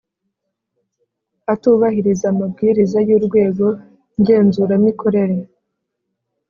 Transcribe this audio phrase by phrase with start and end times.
[1.53, 3.67] atubahiriza amabwiriza y’urwego
[4.19, 5.37] ngenzuramikorere